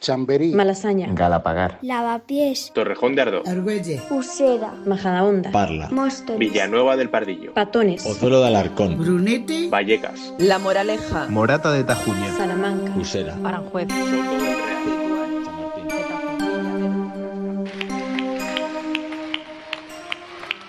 [0.00, 7.52] Chamberí, Malasaña, Galapagar, Lavapiés, Torrejón de Ardoz, Argüelle, Usera, Majadahonda, Parla, Móstoles, Villanueva del Pardillo,
[7.52, 13.88] Patones, Pozuelo de Alarcón, Brunete, Vallecas, La Moraleja, Morata de Tajuña, Salamanca, Usera, Aranjuez.
[13.88, 14.80] Soto del Real.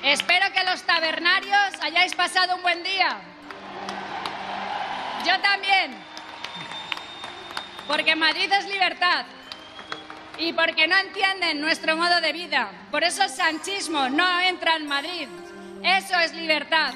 [0.03, 3.17] Espero que los tabernarios hayáis pasado un buen día.
[5.25, 6.00] Yo también.
[7.87, 9.25] Porque Madrid es libertad.
[10.37, 12.71] Y porque no entienden nuestro modo de vida.
[12.89, 15.27] Por eso el sanchismo no entra en Madrid.
[15.83, 16.93] Eso es libertad.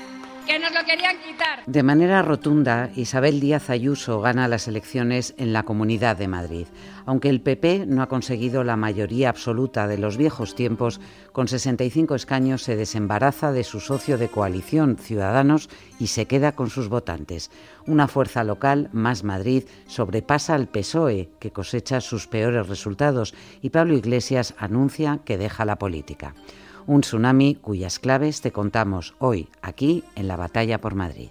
[0.48, 1.64] Que nos lo querían quitar.
[1.66, 6.68] De manera rotunda, Isabel Díaz Ayuso gana las elecciones en la Comunidad de Madrid.
[7.06, 11.00] Aunque el PP no ha conseguido la mayoría absoluta de los viejos tiempos,
[11.32, 15.70] con 65 escaños se desembaraza de su socio de coalición, Ciudadanos,
[16.00, 17.52] y se queda con sus votantes.
[17.86, 23.96] Una fuerza local, Más Madrid, sobrepasa al PSOE, que cosecha sus peores resultados, y Pablo
[23.96, 26.36] Iglesias anuncia que deja la política
[26.88, 31.30] un tsunami cuyas claves te contamos hoy aquí en la batalla por Madrid.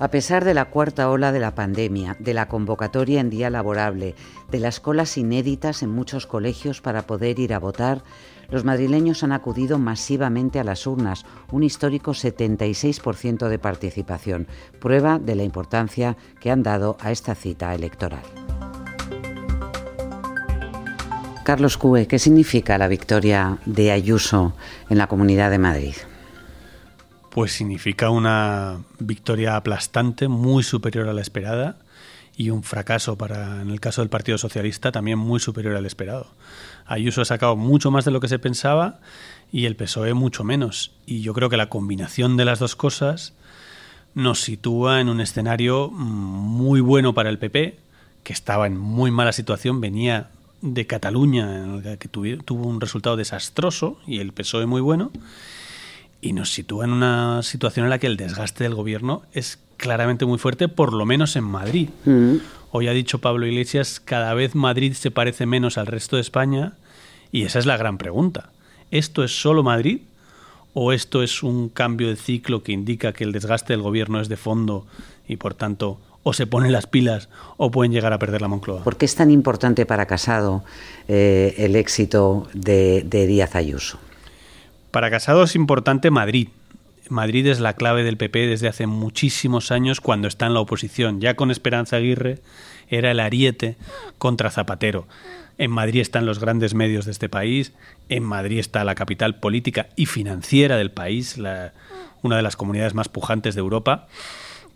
[0.00, 4.14] A pesar de la cuarta ola de la pandemia, de la convocatoria en día laborable,
[4.48, 8.04] de las colas inéditas en muchos colegios para poder ir a votar,
[8.48, 14.46] los madrileños han acudido masivamente a las urnas, un histórico 76% de participación,
[14.78, 18.22] prueba de la importancia que han dado a esta cita electoral.
[21.42, 24.54] Carlos Cue, ¿qué significa la victoria de Ayuso
[24.90, 25.94] en la Comunidad de Madrid?
[27.30, 31.78] Pues significa una victoria aplastante, muy superior a la esperada,
[32.36, 36.28] y un fracaso para, en el caso del Partido Socialista, también muy superior al esperado.
[36.86, 39.00] Ayuso ha sacado mucho más de lo que se pensaba
[39.50, 40.92] y el PSOE mucho menos.
[41.04, 43.34] Y yo creo que la combinación de las dos cosas
[44.14, 47.78] nos sitúa en un escenario muy bueno para el PP,
[48.22, 50.30] que estaba en muy mala situación, venía
[50.60, 55.10] de Cataluña, que tuvo un resultado desastroso y el PSOE muy bueno,
[56.20, 60.26] y nos sitúa en una situación en la que el desgaste del gobierno es claramente
[60.26, 61.88] muy fuerte, por lo menos en Madrid.
[62.04, 62.36] Mm.
[62.70, 66.74] Hoy ha dicho Pablo Iglesias, cada vez Madrid se parece menos al resto de España
[67.32, 68.50] y esa es la gran pregunta.
[68.90, 70.00] ¿Esto es solo Madrid
[70.74, 74.28] o esto es un cambio de ciclo que indica que el desgaste del gobierno es
[74.28, 74.86] de fondo
[75.26, 78.84] y por tanto o se ponen las pilas o pueden llegar a perder la Moncloa?
[78.84, 80.64] ¿Por qué es tan importante para Casado
[81.06, 83.98] eh, el éxito de, de Díaz Ayuso?
[84.90, 86.48] Para Casado es importante Madrid,
[87.10, 91.20] Madrid es la clave del PP desde hace muchísimos años cuando está en la oposición.
[91.20, 92.40] Ya con Esperanza Aguirre
[92.88, 93.76] era el ariete
[94.18, 95.06] contra Zapatero.
[95.56, 97.72] En Madrid están los grandes medios de este país,
[98.08, 101.36] en Madrid está la capital política y financiera del país,
[102.22, 104.06] una de las comunidades más pujantes de Europa.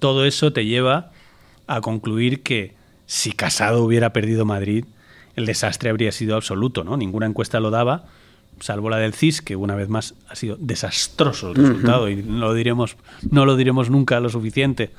[0.00, 1.12] Todo eso te lleva
[1.69, 2.75] a concluir que
[3.06, 4.87] si Casado hubiera perdido Madrid,
[5.37, 6.97] el desastre habría sido absoluto, ¿no?
[6.97, 8.06] Ninguna encuesta lo daba,
[8.62, 12.39] salvo la del CIS, que una vez más ha sido desastroso el resultado, y no
[12.39, 12.97] lo diremos,
[13.31, 14.91] no lo diremos nunca lo suficiente,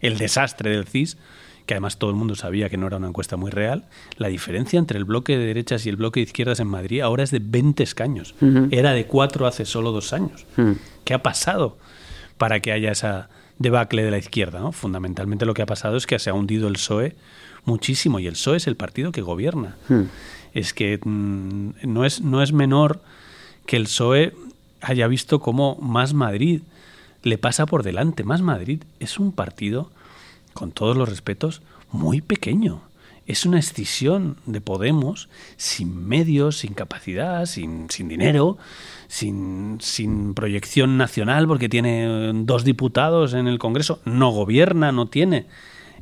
[0.00, 1.16] el desastre del CIS,
[1.64, 3.84] que además todo el mundo sabía que no era una encuesta muy real,
[4.16, 7.22] la diferencia entre el bloque de derechas y el bloque de izquierdas en Madrid ahora
[7.22, 8.34] es de 20 escaños.
[8.72, 10.44] Era de 4 hace solo dos años.
[11.04, 11.78] ¿Qué ha pasado
[12.38, 13.28] para que haya esa
[13.58, 14.60] debacle de la izquierda?
[14.60, 14.72] ¿no?
[14.72, 17.14] Fundamentalmente lo que ha pasado es que se ha hundido el PSOE
[17.64, 19.76] muchísimo y el PSOE es el partido que gobierna
[20.54, 23.00] es que mm, no, es, no es menor
[23.66, 24.34] que el PSOE
[24.80, 26.62] haya visto cómo Más Madrid
[27.22, 28.24] le pasa por delante.
[28.24, 29.90] Más Madrid es un partido,
[30.54, 32.82] con todos los respetos, muy pequeño.
[33.26, 38.58] Es una escisión de Podemos sin medios, sin capacidad, sin, sin dinero,
[39.06, 44.00] sin, sin proyección nacional, porque tiene dos diputados en el Congreso.
[44.04, 45.46] No gobierna, no tiene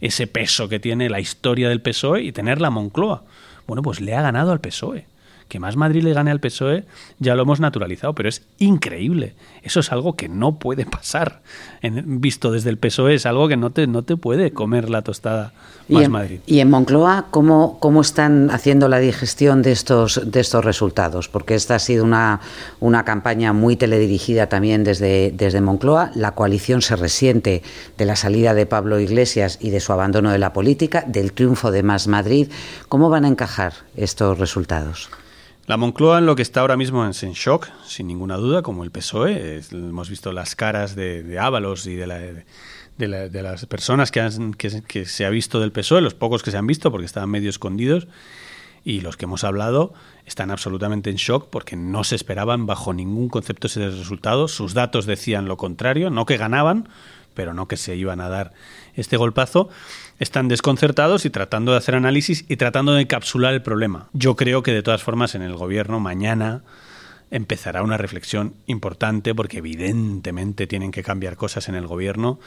[0.01, 3.25] ese peso que tiene la historia del PSOE y tener la Moncloa.
[3.67, 5.10] Bueno, pues le ha ganado al PSOE.
[5.51, 6.85] Que más Madrid le gane al PSOE
[7.19, 9.35] ya lo hemos naturalizado, pero es increíble.
[9.65, 11.43] Eso es algo que no puede pasar.
[11.83, 15.03] En, visto desde el PSOE es algo que no te, no te puede comer la
[15.03, 15.53] tostada
[15.89, 16.39] más Madrid.
[16.47, 21.29] ¿Y en Moncloa cómo, cómo están haciendo la digestión de estos, de estos resultados?
[21.29, 22.41] Porque esta ha sido una,
[22.79, 26.13] una campaña muy teledirigida también desde, desde Moncloa.
[26.15, 27.65] La coalición se resiente
[27.99, 31.73] de la salida de Pablo Iglesias y de su abandono de la política, del triunfo
[31.73, 32.53] de Más Madrid.
[32.89, 35.11] ¿Cómo van a encajar estos resultados?
[35.71, 38.83] La Moncloa en lo que está ahora mismo es en shock, sin ninguna duda, como
[38.83, 39.61] el PSOE.
[39.71, 42.19] hemos visto las caras de, de Ábalos y de la...
[42.19, 42.45] De,
[42.99, 44.29] de, las personas que,
[44.59, 47.51] que, se ha visto del PSOE, los pocos que se han visto porque estaban medio
[47.51, 48.09] escondidos,
[48.83, 49.95] y los que hemos hablado
[50.27, 54.49] están absolutamente en shock porque no se esperaban bajo ningún concepto ese resultado.
[54.49, 56.89] Sus datos decían lo contrario, no que ganaban,
[57.35, 58.55] pero no que se iban a dar
[58.97, 59.69] este golpazo.
[60.21, 64.11] Están desconcertados y tratando de hacer análisis y tratando de encapsular el problema.
[64.13, 66.63] Yo creo que de todas formas en el gobierno mañana
[67.31, 72.39] empezará una reflexión importante porque evidentemente tienen que cambiar cosas en el gobierno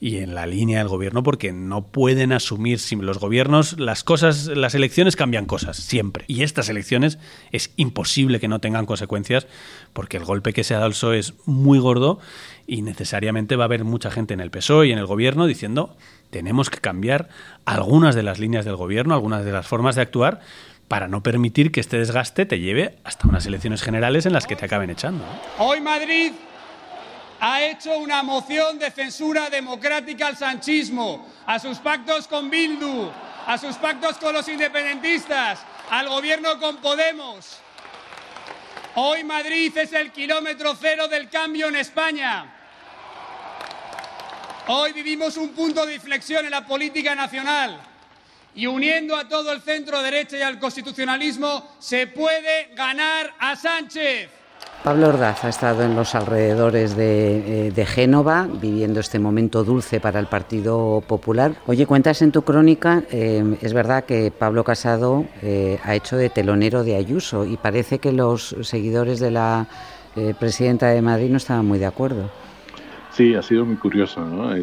[0.00, 4.74] y en la línea del gobierno porque no pueden asumir los gobiernos las cosas las
[4.74, 7.18] elecciones cambian cosas siempre y estas elecciones
[7.52, 9.46] es imposible que no tengan consecuencias
[9.92, 12.18] porque el golpe que se ha dado al PSOE es muy gordo
[12.66, 15.94] y necesariamente va a haber mucha gente en el PSOE y en el gobierno diciendo
[16.32, 17.28] tenemos que cambiar
[17.66, 20.40] algunas de las líneas del gobierno, algunas de las formas de actuar
[20.88, 24.56] para no permitir que este desgaste te lleve hasta unas elecciones generales en las que
[24.56, 25.22] te acaben echando.
[25.58, 26.32] Hoy Madrid
[27.38, 33.10] ha hecho una moción de censura democrática al sanchismo, a sus pactos con Bildu,
[33.46, 37.58] a sus pactos con los independentistas, al gobierno con Podemos.
[38.94, 42.61] Hoy Madrid es el kilómetro cero del cambio en España.
[44.68, 47.80] Hoy vivimos un punto de inflexión en la política nacional
[48.54, 54.30] y uniendo a todo el centro derecha y al constitucionalismo se puede ganar a Sánchez.
[54.84, 60.20] Pablo Ordaz ha estado en los alrededores de, eh, Génova, viviendo este momento dulce para
[60.20, 61.56] el Partido Popular.
[61.66, 66.30] Oye, cuentas en tu crónica, eh, es verdad que Pablo Casado eh, ha hecho de
[66.30, 69.66] telonero de Ayuso y parece que los seguidores de la
[70.38, 72.30] presidenta de Madrid no estaban muy de acuerdo.
[73.12, 74.54] Sí, ha sido muy curioso, ¿no?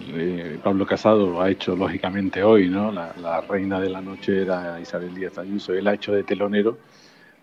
[0.63, 2.91] Pablo Casado ha hecho, lógicamente, hoy, ¿no?
[2.91, 5.73] La, reina de la noche era Isabel Díaz Ayuso.
[5.73, 6.77] Él ha hecho de telonero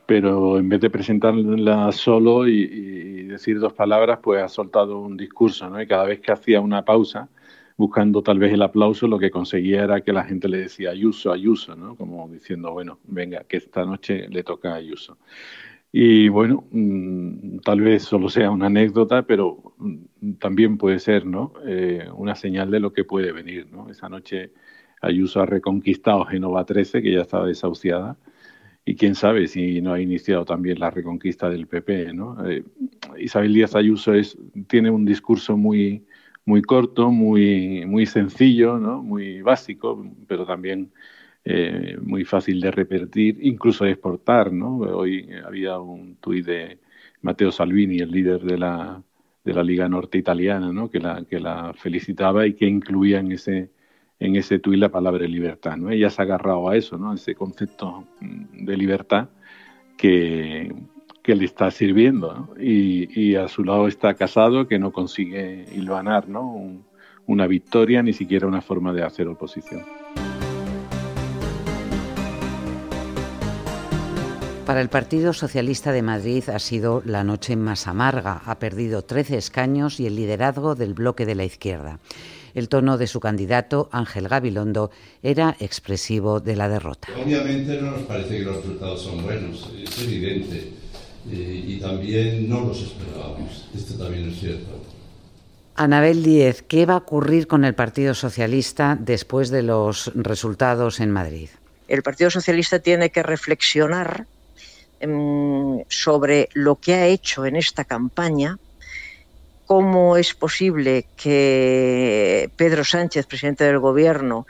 [0.07, 5.69] pero en vez de presentarla solo y, decir dos palabras, pues ha soltado un discurso,
[5.69, 5.83] ¿no?
[5.83, 7.29] Y cada vez que hacía una pausa,
[7.77, 11.33] buscando tal vez el aplauso, lo que conseguía era que la gente le decía Ayuso,
[11.33, 11.97] Ayuso, ¿no?
[11.97, 15.19] Como diciendo, bueno, venga, que esta noche le toca a Ayuso.
[15.93, 21.53] Y bueno, mm, tal vez solo sea una anécdota, pero mm, también puede ser, ¿no?
[21.67, 23.89] Eh, una señal de lo que puede venir, ¿no?
[23.91, 24.53] Esa noche
[25.01, 28.19] Ayuso ha reconquistado Genova 13, que ya estaba desahuciada,
[28.85, 32.13] y quién sabe si no ha iniciado también la reconquista del PP.
[32.13, 32.49] ¿no?
[32.49, 32.65] Eh,
[33.19, 36.07] Isabel Díaz Ayuso es, tiene un discurso muy,
[36.45, 39.03] muy corto, muy, muy sencillo, ¿no?
[39.03, 40.93] muy básico, pero también
[41.49, 44.53] eh, muy fácil de repetir, incluso de exportar.
[44.53, 44.79] ¿no?
[44.79, 46.79] Hoy había un tuit de
[47.23, 49.01] Matteo Salvini, el líder de la,
[49.45, 50.91] de la Liga Norte Italiana, ¿no?
[50.91, 53.71] que, la, que la felicitaba y que incluía en ese
[54.19, 55.77] en ese tuit la palabra libertad.
[55.77, 55.91] ¿no?
[55.91, 57.13] Ella se ha agarrado a eso, ¿no?
[57.13, 59.29] a ese concepto mm, de libertad
[59.97, 60.75] que,
[61.23, 62.55] que le está sirviendo.
[62.59, 66.83] Y, y, a su lado está Casado, que no consigue hilvanar ¿no?
[67.27, 69.83] una victoria, ni siquiera una forma de hacer oposición.
[74.67, 78.43] Para el Partido Socialista de Madrid ha sido la noche más amarga.
[78.47, 82.01] Ha perdido 13 escaños y el liderazgo del bloque de la izquierda.
[82.53, 84.91] El tono de su candidato, Ángel Gabilondo,
[85.23, 87.07] era expresivo de la derrota.
[87.17, 90.73] Obviamente no nos parece que los resultados son buenos, es evidente.
[91.31, 93.69] Eh, y también no los esperábamos.
[93.73, 94.83] Esto también es cierto.
[95.77, 101.13] Anabel Díez, ¿qué va a ocurrir con el Partido Socialista después de los resultados en
[101.13, 101.51] Madrid?
[101.87, 104.27] El Partido Socialista tiene que reflexionar
[105.01, 108.59] em, sobre lo que ha hecho en esta campaña
[109.67, 114.47] cómo es posible que Pedro Sánchez, presidente del Gobierno,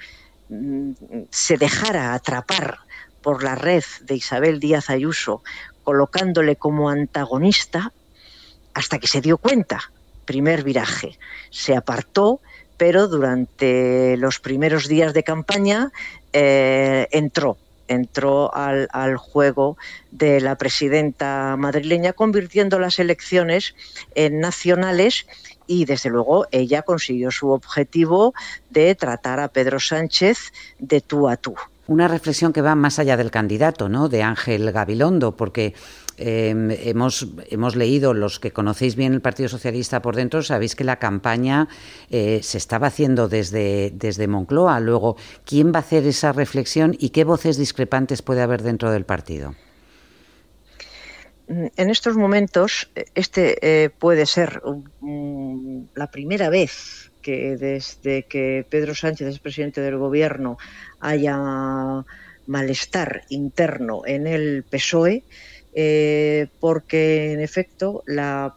[0.50, 0.92] mm,
[1.30, 2.78] se dejara atrapar
[3.22, 5.42] por la red de Isabel Díaz Ayuso,
[5.82, 7.92] colocándole como antagonista,
[8.74, 9.90] hasta que se dio cuenta.
[10.26, 11.18] Primer viraje.
[11.50, 12.40] Se apartó,
[12.76, 15.92] pero durante los primeros días de campaña
[16.32, 17.56] eh, entró
[17.88, 19.76] entró al, juego
[20.10, 23.74] de la presidenta madrileña, convirtiendo las elecciones
[24.14, 25.26] en nacionales
[25.66, 28.34] y desde luego ella consiguió su objetivo
[28.70, 31.54] de tratar a Pedro Sánchez de tú a tú.
[31.88, 34.08] Una reflexión que va más allá del candidato, ¿no?
[34.08, 35.74] De Ángel Gabilondo, porque
[36.18, 40.84] Em, hemos, hemos leído, los que conocéis bien el Partido Socialista por dentro, sabéis que
[40.84, 41.68] la campaña
[42.10, 44.80] eh, se estaba haciendo desde, desde Moncloa.
[44.80, 49.04] Luego, ¿quién va a hacer esa reflexión y qué voces discrepantes puede haber dentro del
[49.04, 49.54] partido?
[51.48, 54.62] Mm, en estos momentos, este eh, puede ser
[55.94, 60.56] la primera vez que desde que Pedro Sánchez es presidente del gobierno
[61.00, 62.04] haya
[62.46, 65.24] malestar interno en el PSOE
[65.78, 68.54] eh, porque en efecto la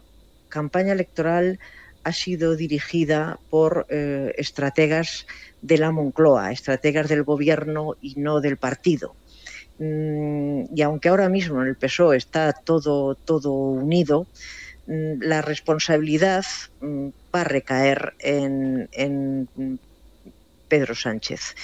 [0.48, 1.60] campaña electoral
[2.06, 5.28] ha sido dirigida por eh, estrategas
[5.62, 9.18] de la Moncloa, estrategas del gobierno y no del partido.
[9.80, 14.28] mm, y aunque ahora mismo en el PSOE está todo, todo unido,
[14.88, 16.46] mm, la responsabilidad
[16.80, 19.80] mm, va a recaer en, en
[20.70, 21.56] Pedro Sánchez,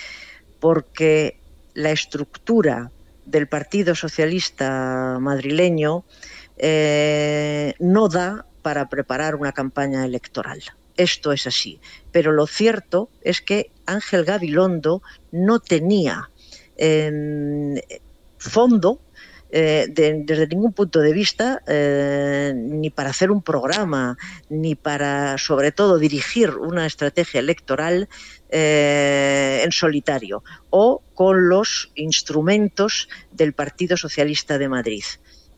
[0.60, 1.40] porque
[1.74, 2.92] la estructura
[3.26, 6.06] del Partido Socialista madrileño
[6.58, 10.62] eh, no da para preparar una campaña electoral.
[10.98, 11.80] Esto es así.
[12.12, 15.02] Pero lo cierto es que Ángel Gabilondo
[15.32, 16.30] no tenía
[16.78, 17.76] em,
[18.38, 19.00] fondo
[19.58, 24.18] eh, desde ningún punto de vista, eh, ni para hacer un programa,
[24.50, 28.10] ni para, sobre todo, dirigir una estrategia electoral
[28.50, 35.06] eh, en solitario o con los instrumentos del Partido Socialista de Madrid.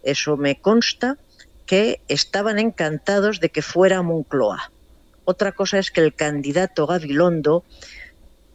[0.03, 1.17] Eso me consta
[1.65, 4.71] que estaban encantados de que fuera Moncloa.
[5.25, 7.65] Otra cosa es que el candidato Gabilondo,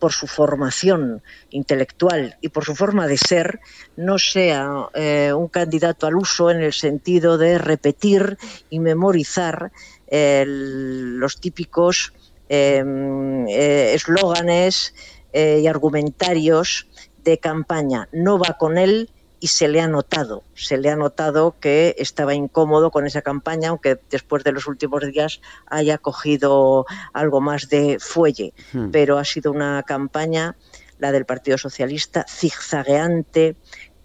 [0.03, 3.61] por su formación intelectual y por su forma de ser,
[3.95, 8.37] no sea eh, un candidato al uso en el sentido de repetir
[8.69, 9.71] y memorizar
[10.11, 12.13] los típicos
[12.55, 14.95] Em, eh, eslóganes
[15.33, 16.87] eh, y argumentarios
[17.25, 18.11] de campaña.
[18.13, 19.09] No va con él
[19.43, 23.71] y se le ha notado, se le ha notado que estaba incómodo con esa campaña,
[23.71, 28.55] aunque después de los últimos días haya cogido algo más de fuelle.
[28.73, 28.93] Hmm.
[28.93, 30.55] Pero ha sido una campaña,
[31.01, 33.57] la del Partido Socialista, zigzagueante,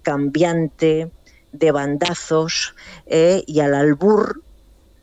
[0.01, 1.11] cambiante,
[1.51, 2.73] de bandazos
[3.05, 4.41] eh, y al albur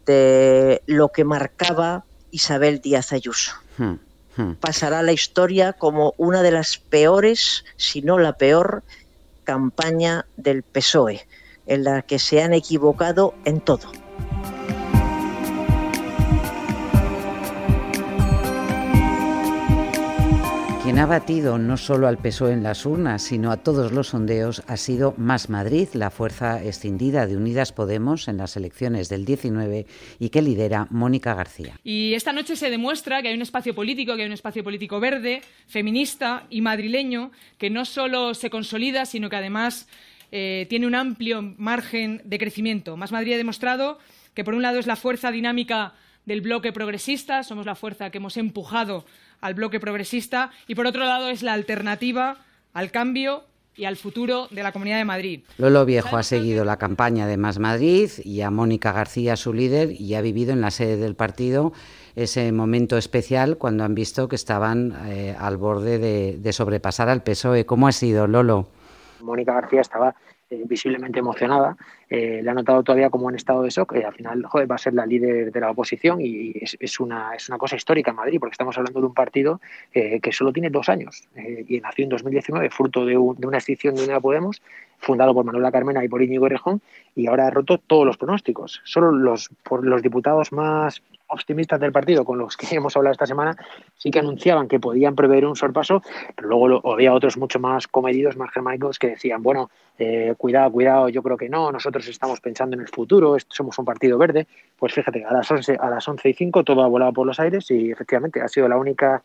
[0.05, 3.53] de lo que marcaba Isabel Díaz Ayuso.
[3.79, 3.99] Hmm,
[4.37, 4.55] hmm.
[4.55, 8.83] Pasará la historia como una de las peores, si no la peor,
[9.45, 11.27] campaña del PSOE,
[11.67, 14.04] en la que se han equivocado en todo.
[20.85, 24.63] Quien ha batido no solo al PSOE en las urnas, sino a todos los sondeos
[24.67, 29.87] ha sido Más Madrid, la fuerza escindida de Unidas Podemos en las elecciones del 19
[30.19, 31.81] y que lidera Mónica García.
[31.85, 35.01] Y esta noche se demuestra que hay un espacio político, que hay un espacio político
[35.01, 39.89] verde, feminista y madrileño, que no solo se consolida, sino que además
[40.33, 42.99] eh, tiene un amplio margen de crecimiento.
[42.99, 43.99] Más Madrid ha demostrado
[44.35, 45.95] que, por un lado, es la fuerza dinámica
[46.27, 49.07] del bloque progresista, somos la fuerza que hemos empujado
[49.45, 52.39] al bloque progresista y por otro lado es la alternativa
[52.73, 53.43] al cambio
[53.77, 55.43] y al futuro de la Comunidad de Madrid.
[55.59, 59.91] Lolo Viejo ha seguido la campaña de Más Madrid y a Mónica García, su líder,
[60.01, 61.75] y ha vivido en la sede del partido
[62.17, 67.23] ese momento especial cuando han visto que estaban eh, al borde de, de, sobrepasar al
[67.23, 67.67] PSOE.
[67.67, 68.69] ¿Cómo ha sido, Lolo?
[69.21, 70.15] Mónica García estaba
[70.67, 71.77] visiblemente emocionada.
[72.09, 73.95] Eh, le ha notado todavía como en estado de shock.
[73.95, 77.35] Eh, al final, joder, va a ser la líder de la oposición y es, una,
[77.35, 79.61] es una cosa histórica en Madrid, porque estamos hablando de un partido
[79.93, 84.21] que solo tiene dos años y nació en 2019, fruto de, una extinción de Unidad
[84.21, 84.63] Podemos,
[84.99, 86.81] fundado por Manuela Carmena y por Íñigo Errejón,
[87.15, 88.81] y ahora ha roto todos los pronósticos.
[88.85, 93.27] Solo los, por los diputados más optimistas del partido con los que hemos hablado esta
[93.27, 93.57] semana
[93.97, 96.03] sí que anunciaban que podían prever un sorpaso,
[96.35, 101.09] pero luego había otros mucho más comedidos, más germánicos, que decían, bueno, eh, cuidado, cuidado,
[101.09, 104.47] yo creo que no, nosotros estamos pensando en el futuro, somos un partido verde.
[104.79, 107.39] Pues fíjate, a las 11, a las 11 y 5 todo ha volado por los
[107.41, 109.23] aires y efectivamente ha sido la única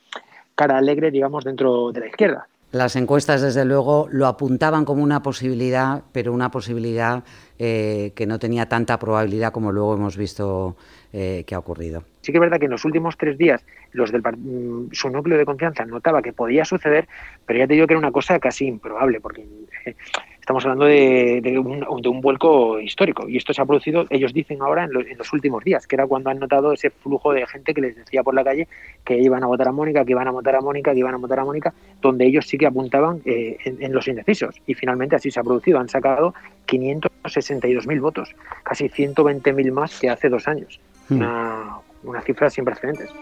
[0.55, 2.47] cara alegre, digamos, dentro de la izquierda.
[2.71, 7.23] Las encuestas, desde luego, lo apuntaban como una posibilidad, pero una posibilidad
[7.57, 10.77] eh, que no tenía tanta probabilidad como luego hemos visto
[11.11, 12.03] eh, que ha ocurrido.
[12.21, 15.37] Sí que es verdad que en los últimos tres días los del, mm, su núcleo
[15.37, 17.07] de confianza notaba que podía suceder,
[17.45, 19.45] pero ya te digo que era una cosa casi improbable, porque
[19.85, 19.95] eh,
[20.49, 24.91] estamos hablando de, un, vuelco histórico y esto se ha producido, ellos dicen ahora, en,
[24.91, 28.23] los últimos días, que era cuando han notado ese flujo de gente que les decía
[28.23, 28.67] por la calle
[29.03, 31.17] que iban a votar a Mónica, que iban a votar a Mónica, que iban a
[31.17, 35.29] votar a Mónica, donde ellos sí que apuntaban eh, en, los indecisos y finalmente así
[35.29, 36.33] se ha producido, han sacado
[36.67, 40.79] 562.000 votos, casi 120.000 más que hace dos años,
[41.09, 41.15] hmm.
[41.15, 43.13] una, una cifra sin precedentes.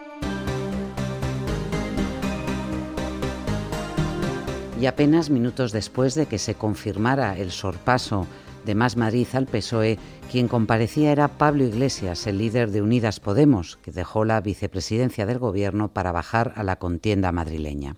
[4.79, 8.27] Y apenas minutos después de que se confirmara el sorpaso
[8.65, 9.97] de Más Madrid al PSOE,
[10.29, 15.39] quien comparecía era Pablo Iglesias, el líder de Unidas Podemos, que dejó la vicepresidencia del
[15.39, 17.95] Gobierno para bajar a la contienda madrileña.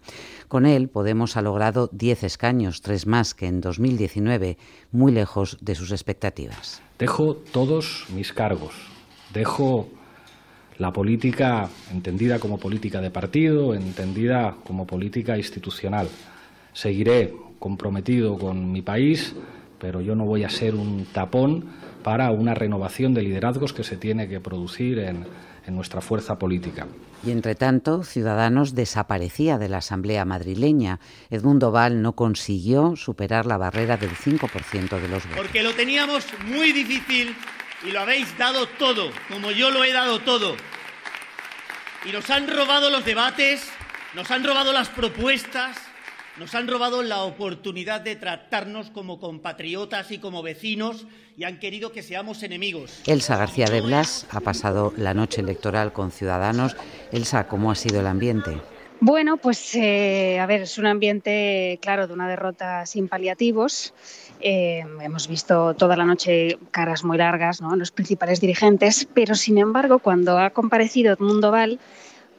[0.48, 4.58] Con él, Podemos ha logrado 10 escaños, tres más que en 2019,
[4.92, 6.82] muy lejos de sus expectativas.
[6.98, 8.74] Dejo todos mis cargos,
[9.34, 9.90] dejo
[10.78, 16.08] la política entendida como política de partido, entendida como política institucional
[16.74, 19.36] seguiré comprometido con mi país,
[19.80, 21.66] pero yo no voy a ser un tapón
[22.04, 25.26] para una renovación de liderazgos que se tiene que producir en,
[25.66, 26.88] en nuestra fuerza política.
[27.26, 31.00] Y entre tanto, Ciudadanos desaparecía de la Asamblea madrileña.
[31.30, 35.38] Edmundo Val no consiguió superar la barrera del 5% de los votos.
[35.38, 37.36] Porque lo teníamos muy difícil
[37.86, 40.56] y lo habéis dado todo, como yo lo he dado todo.
[42.06, 43.70] Y nos han robado los debates,
[44.16, 45.78] nos han robado las propuestas,
[46.40, 51.06] nos han robado la oportunidad de tratarnos como compatriotas y como vecinos
[51.38, 53.02] y han querido que seamos enemigos.
[53.06, 56.78] Elsa García de Blas ha pasado la noche electoral con Ciudadanos.
[57.12, 58.58] Elsa, ¿cómo ha sido el ambiente?
[59.02, 63.94] Bueno, pues eh, a ver, es un ambiente, claro, de una derrota sin paliativos.
[64.40, 67.76] Eh, hemos visto toda la noche caras muy largas, ¿no?
[67.76, 71.80] Los principales dirigentes, pero sin embargo, cuando ha comparecido Edmundo Val,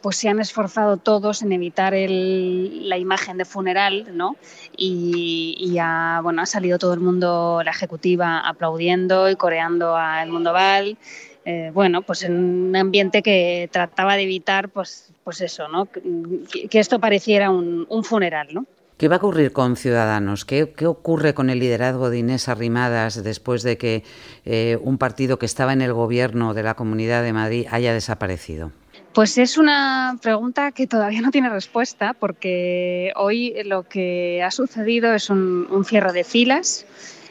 [0.03, 4.37] pues se han esforzado todos en evitar el, la imagen de funeral, ¿no?
[4.77, 10.31] Y, ha, bueno, ha salido todo el mundo, la ejecutiva, aplaudiendo y coreando a El
[10.31, 10.97] Mundo Val.
[11.45, 15.87] Eh, bueno, pues en un ambiente que trataba de evitar, pues, pues eso, ¿no?
[15.87, 18.67] Que, esto pareciera un, funeral, ¿no?
[18.99, 20.45] ¿Qué va a ocurrir con Ciudadanos?
[20.45, 24.05] ¿Qué, ¿Qué, ocurre con el liderazgo de Inés Arrimadas después de que
[24.45, 28.73] eh, un partido que estaba en el gobierno de la Comunidad de Madrid haya desaparecido?
[29.13, 35.13] Pues es una pregunta que todavía no tiene respuesta porque hoy lo que ha sucedido
[35.15, 36.87] es un, cierre de filas.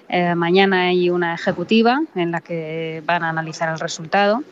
[0.09, 4.43] Eh, mañana hay una ejecutiva en la que van a analizar el resultado.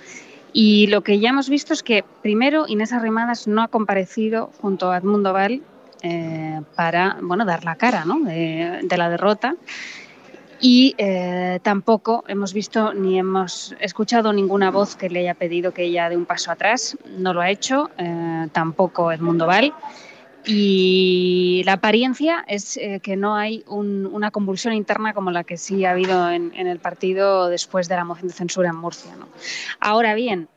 [0.53, 4.91] Y lo que ya hemos visto es que, primero, Inés Arrimadas no ha comparecido junto
[4.91, 5.61] a Edmundo Val
[6.03, 8.19] eh, para bueno, dar la cara ¿no?
[8.21, 9.55] de la derrota
[10.59, 15.83] y eh, tampoco hemos visto ni hemos escuchado ninguna voz que le haya pedido que
[15.83, 16.97] ella dé un paso atrás.
[17.17, 19.73] No lo ha hecho, eh, tampoco Edmundo Val.
[20.49, 25.83] Y la apariencia es eh, que no hay una convulsión interna como la que sí
[25.83, 29.11] ha habido en, el partido después de la moción de censura en Murcia.
[29.81, 30.47] Ahora bien,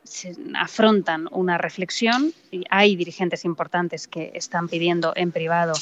[0.54, 5.72] afrontan una reflexión y hay dirigentes importantes que están pidiendo en privado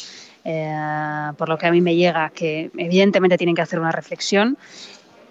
[0.44, 4.56] eh, por lo que a mí me llega, que evidentemente tienen que hacer una reflexión.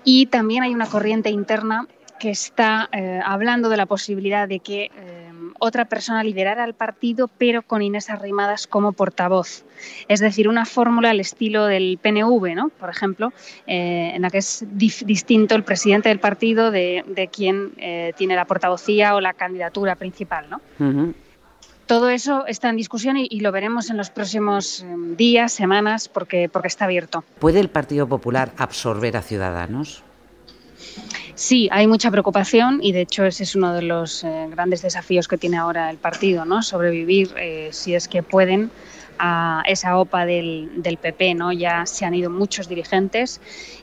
[0.04, 1.88] Y también hay una corriente interna
[2.20, 7.30] que está eh, hablando de la posibilidad de que eh, otra persona liderara el partido,
[7.38, 9.66] pero con Inés Arrimadas como portavoz.
[10.08, 12.70] Es decir, una fórmula al estilo del PNV, ¿no?
[12.70, 13.34] por ejemplo,
[13.68, 17.74] en la que es distinto el presidente del partido de, quien
[18.16, 20.48] tiene la portavocía o la candidatura principal.
[20.50, 20.62] ¿no?
[21.88, 26.50] Todo eso está en discusión y, lo veremos en los próximos em, días, semanas, porque,
[26.50, 27.24] porque está abierto.
[27.40, 30.04] ¿Puede el Partido Popular absorber a Ciudadanos?
[31.36, 35.28] Sí, hay mucha preocupación y de hecho ese es uno de los eh, grandes desafíos
[35.28, 36.62] que tiene ahora el partido, ¿no?
[36.62, 38.70] Sobrevivir, eh, si es que pueden,
[39.20, 41.52] a esa OPA del, del, PP, ¿no?
[41.52, 43.40] Ya se han ido muchos dirigentes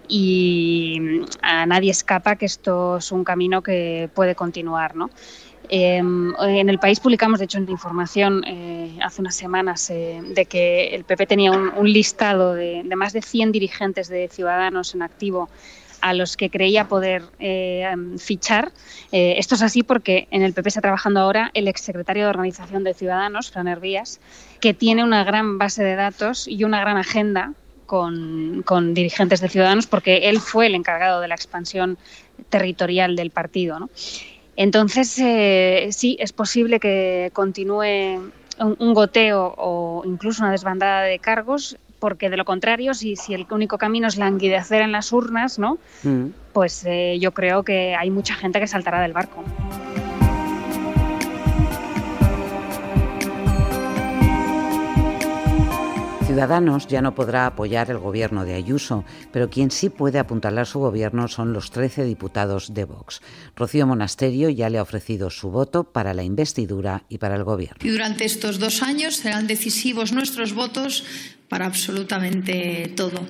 [0.08, 5.10] y mm, a nadie escapa que esto es un camino que puede continuar, ¿no?
[5.68, 10.46] Em, en el país publicamos, de hecho, una información eh, hace unas semanas eh, de
[10.46, 15.48] que el PP tenía un, listado de, más de 100 dirigentes de Ciudadanos en activo
[16.00, 17.86] a los que creía poder eh,
[18.18, 18.72] fichar.
[19.10, 22.92] esto es así porque en el PP está trabajando ahora el exsecretario de Organización de
[22.92, 24.20] Ciudadanos, Fran Hervías,
[24.60, 27.54] que tiene una gran base de datos y una gran agenda
[27.86, 31.98] con, dirigentes de Ciudadanos, porque él fue el encargado de la expansión
[32.48, 33.88] territorial del partido.
[34.56, 38.20] Entonces, eh, sí, es posible que continúe
[38.58, 43.46] un, goteo o incluso una desbandada de cargos, porque de lo contrario, si, si el
[43.50, 45.78] único camino es languidecer en las urnas, ¿no?
[46.02, 46.26] Mm.
[46.52, 49.42] Pues eh, yo creo que hay mucha gente que saltará del barco.
[56.34, 60.80] Ciudadanos ya no podrá apoyar el gobierno de Ayuso, pero quien sí puede apuntalar su
[60.80, 63.20] gobierno son los 13 diputados de Vox.
[63.54, 67.78] Rocío Monasterio ya le ha ofrecido su voto para la investidura y para el gobierno.
[67.84, 71.04] Y durante estos dos años serán decisivos nuestros votos
[71.48, 73.20] para absolutamente todo.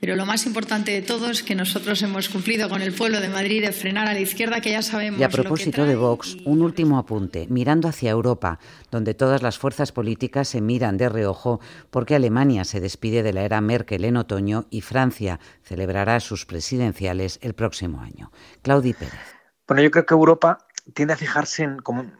[0.00, 3.28] Pero lo más importante de todo es que nosotros hemos cumplido con el pueblo de
[3.28, 5.20] Madrid de frenar a la izquierda, que ya sabemos.
[5.20, 7.46] Y a propósito de Vox, un último apunte.
[7.50, 8.58] Mirando hacia Europa,
[8.90, 13.42] donde todas las fuerzas políticas se miran de reojo porque Alemania se despide de la
[13.42, 18.32] era Merkel en otoño y Francia celebrará sus presidenciales el próximo año.
[18.62, 19.40] Claudi Pérez.
[19.70, 21.78] Bueno, yo creo que Europa tiende a fijarse en,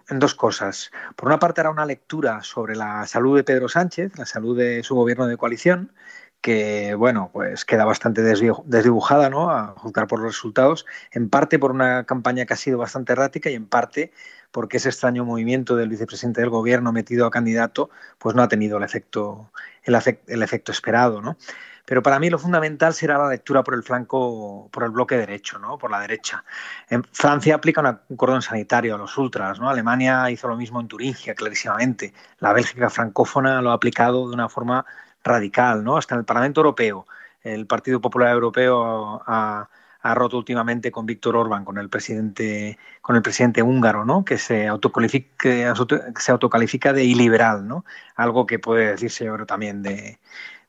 [0.09, 0.91] en, dos cosas.
[1.17, 4.83] Por una parte, era una lectura sobre la salud de Pedro Sánchez, la salud de
[4.83, 5.93] su gobierno de coalición,
[6.41, 9.51] que bueno, pues queda bastante desdibujada, ¿no?
[9.51, 13.51] A juzgar por los resultados, en parte por una campaña que ha sido bastante errática
[13.51, 14.13] y en parte
[14.51, 18.79] porque ese extraño movimiento del vicepresidente del gobierno metido a candidato, pues no ha tenido
[18.79, 19.51] el efecto,
[19.85, 21.37] el, efecto esperado, ¿no?
[21.85, 25.59] Pero para mí lo fundamental será la lectura por el flanco, por el bloque derecho,
[25.59, 25.77] ¿no?
[25.77, 26.45] por la derecha.
[26.89, 29.69] En Francia aplica un cordón sanitario a los ultras, ¿no?
[29.69, 32.13] Alemania hizo lo mismo en Turingia, clarísimamente.
[32.39, 34.85] La Bélgica francófona lo ha aplicado de una forma
[35.25, 35.97] radical, ¿no?
[35.97, 37.07] Hasta en el Parlamento Europeo.
[37.43, 39.69] El Partido Popular Europeo ha,
[40.03, 44.25] roto últimamente con Víctor Orbán, con el presidente, con el presidente húngaro, ¿no?
[44.25, 45.75] que se autocalifica,
[46.17, 47.85] se autocalifica de iliberal, ¿no?
[48.17, 50.19] algo que puede decirse yo creo también de,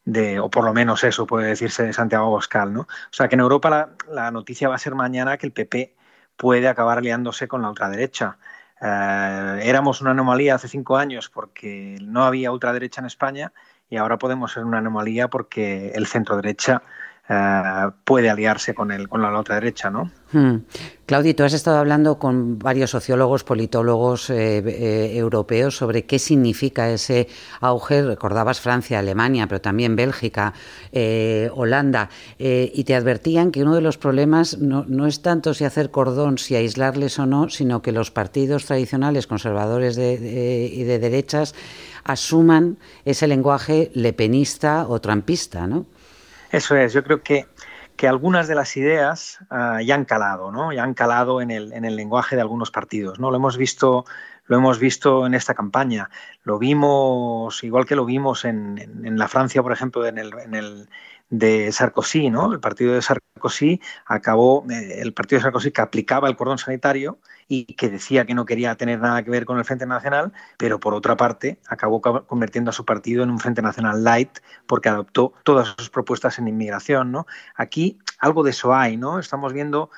[0.06, 2.74] de, o por lo menos eso puede decirse de Santiago Boscal.
[2.74, 2.82] ¿no?
[2.82, 5.96] O sea que en Europa la, la noticia va a ser mañana que el PP
[6.36, 8.38] puede acabar aliándose con la ultraderecha.
[8.82, 13.54] Eh, éramos una anomalía hace cinco años porque no había ultraderecha en España
[13.90, 16.82] y ahora podemos ser una anomalía porque el centro derecha
[17.30, 20.12] eh, puede aliarse con, el, con la otra derecha, ¿no?
[20.34, 20.64] Hmm.
[21.06, 26.90] Claudia, tú has estado hablando con varios sociólogos, politólogos eh, eh, europeos sobre qué significa
[26.90, 27.28] ese
[27.60, 28.02] auge.
[28.02, 30.54] Recordabas Francia, Alemania, pero también Bélgica,
[31.54, 36.38] Holanda, y te advertían que uno de los problemas no, es tanto si hacer cordón,
[36.38, 41.56] si aislarles o no, sino que los partidos tradicionales conservadores y de derechas
[42.04, 45.86] asuman ese lenguaje lepenista o trampista, ¿no?
[46.52, 47.48] Eso es, yo creo que,
[47.96, 50.74] que algunas de las ideas uh, ya han calado, ¿no?
[50.74, 53.32] Ya han calado en el, en el lenguaje de algunos partidos, ¿no?
[53.32, 54.06] Lo hemos visto
[54.46, 56.10] lo hemos visto en esta campaña.
[56.44, 60.34] Lo vimos, igual que lo vimos en, en, en la Francia, por ejemplo, en el,
[60.40, 60.90] en el,
[61.32, 62.54] de Sarkozy, ¿no?
[62.54, 67.20] El partido de Sarkozy acabó, eh, el partido de Sarkozy que aplicaba el cordón sanitario
[67.48, 70.80] y que decía que no quería tener nada que ver con el Frente Nacional, pero
[70.80, 75.34] por otra parte acabó convirtiendo a su partido en un Frente Nacional light porque adoptó
[75.44, 77.26] todas sus propuestas en inmigración, ¿no?
[77.56, 79.18] Aquí algo de eso hay, ¿no?
[79.18, 79.90] Estamos viendo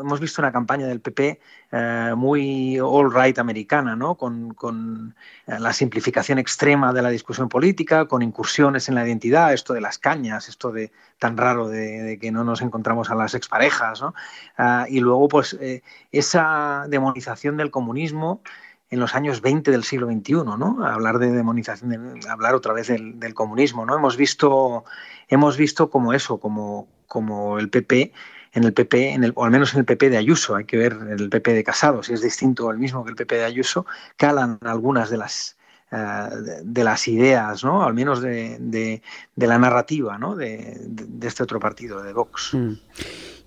[0.00, 1.40] hemos visto una campaña del PP
[1.72, 4.14] eh, muy all right americana, ¿no?
[4.16, 5.14] con, con
[5.46, 9.80] eh, la simplificación extrema de la discusión política, con incursiones en la identidad, esto de
[9.80, 14.14] las cañas, esto de tan raro de, que no nos encontramos a las exparejas, ¿no?
[14.58, 18.42] Uh, y luego, pues, eh, esa demonización del comunismo
[18.90, 20.84] en los años 20 del siglo XXI, ¿no?
[20.84, 23.94] Hablar de demonización, de, hablar otra vez del, del, comunismo, ¿no?
[23.94, 24.84] Hemos visto,
[25.28, 28.12] hemos visto como eso, como, como el PP
[28.52, 30.76] en el PP, en el, o al menos en el PP de Ayuso, hay que
[30.76, 33.44] ver el PP de Casado, si es distinto o el mismo que el PP de
[33.44, 33.86] Ayuso,
[34.16, 35.56] calan algunas de las
[35.92, 37.84] uh, de, las ideas, ¿no?
[37.84, 39.02] Al menos de, de,
[39.36, 40.34] de la narrativa, ¿no?
[40.34, 40.80] De,
[41.22, 42.54] este otro partido, de Vox.
[42.54, 42.72] Mm.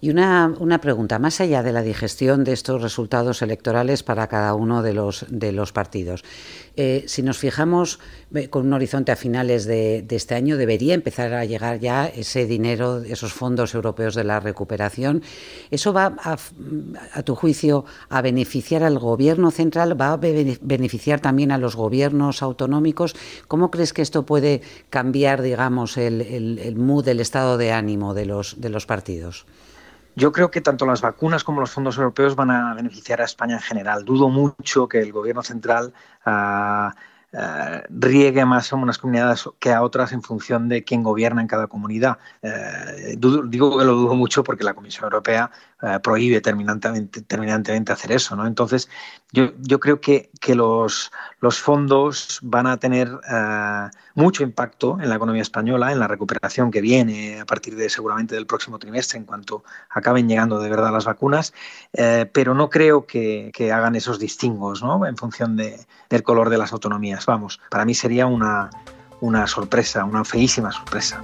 [0.03, 4.53] Y una, una, pregunta, más allá de la digestión de estos resultados electorales para cada
[4.53, 6.25] uno de los, de los partidos,
[6.75, 7.99] eh, si nos fijamos
[8.33, 12.45] eh, con un horizonte a finales de, este año, debería empezar a llegar ya ese
[12.45, 15.23] dinero, esos fondos europeos de la recuperación.
[15.71, 16.37] ¿Eso va, a,
[17.13, 19.97] a tu juicio, a beneficiar al gobierno central?
[19.97, 23.15] ¿Va a beneficiar también a los gobiernos autonómicos?
[23.47, 28.13] ¿Cómo crees que esto puede cambiar, digamos, el, el, el mood, el estado de ánimo
[28.13, 29.45] de los, de los partidos?
[30.15, 33.55] Yo creo que tanto las vacunas como los fondos europeos van a beneficiar a España
[33.55, 34.05] en general.
[34.05, 35.91] Dudo mucho que el gobierno central
[36.25, 36.89] uh,
[37.35, 41.47] uh, riegue más a unas comunidades que a otras en función de quién gobierna en
[41.47, 42.19] cada comunidad.
[42.43, 45.49] Uh, dudo, digo que lo dudo mucho porque la Comisión Europea
[46.01, 48.35] prohíbe terminantemente, terminantemente, hacer eso.
[48.35, 48.47] ¿no?
[48.47, 48.89] Entonces,
[49.31, 53.09] yo, yo creo que, que los, los, fondos van a tener
[54.15, 58.35] mucho impacto en la economía española, en la recuperación que viene a partir de seguramente
[58.35, 61.53] del próximo trimestre en cuanto acaben llegando de verdad las vacunas,
[61.93, 65.05] eh, pero no creo que, que, hagan esos distingos ¿no?
[65.05, 67.25] en función de, del color de las autonomías.
[67.25, 68.69] Vamos, para mí sería una,
[69.21, 71.21] una sorpresa, una feísima sorpresa.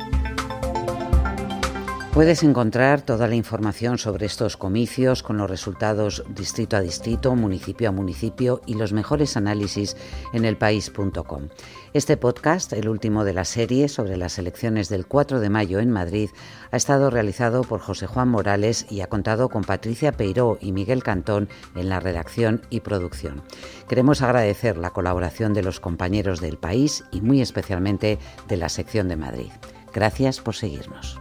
[2.19, 7.87] Puedes encontrar toda la información sobre estos comicios con los resultados distrito a distrito, municipio
[7.87, 9.95] a municipio y los mejores análisis
[10.33, 11.47] en elpaís.com.
[11.93, 15.91] Este podcast, el último de la serie sobre las elecciones del 4 de mayo en
[15.91, 16.29] Madrid,
[16.71, 21.03] ha estado realizado por José Juan Morales y ha contado con Patricia Peiró y Miguel
[21.03, 23.43] Cantón en la redacción y producción.
[23.87, 29.07] Queremos agradecer la colaboración de los compañeros del país y muy especialmente de la sección
[29.07, 29.51] de Madrid.
[29.93, 31.17] Gracias por seguirnos.